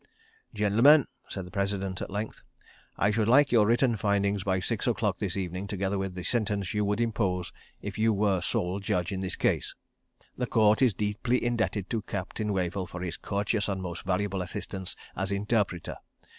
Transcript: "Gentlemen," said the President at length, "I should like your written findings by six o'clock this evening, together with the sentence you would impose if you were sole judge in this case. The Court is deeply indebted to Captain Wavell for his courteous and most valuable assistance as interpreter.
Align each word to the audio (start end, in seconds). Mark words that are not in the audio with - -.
"Gentlemen," 0.55 1.05
said 1.29 1.45
the 1.45 1.51
President 1.51 2.01
at 2.01 2.09
length, 2.09 2.41
"I 2.97 3.11
should 3.11 3.27
like 3.27 3.51
your 3.51 3.67
written 3.67 3.95
findings 3.95 4.43
by 4.43 4.59
six 4.59 4.87
o'clock 4.87 5.19
this 5.19 5.37
evening, 5.37 5.67
together 5.67 5.99
with 5.99 6.15
the 6.15 6.23
sentence 6.23 6.73
you 6.73 6.83
would 6.85 6.99
impose 6.99 7.53
if 7.83 7.99
you 7.99 8.11
were 8.11 8.41
sole 8.41 8.79
judge 8.79 9.11
in 9.11 9.19
this 9.19 9.35
case. 9.35 9.75
The 10.35 10.47
Court 10.47 10.81
is 10.81 10.95
deeply 10.95 11.45
indebted 11.45 11.87
to 11.91 12.01
Captain 12.01 12.51
Wavell 12.51 12.87
for 12.87 13.01
his 13.03 13.15
courteous 13.15 13.69
and 13.69 13.79
most 13.83 14.03
valuable 14.03 14.41
assistance 14.41 14.95
as 15.15 15.31
interpreter. 15.31 15.97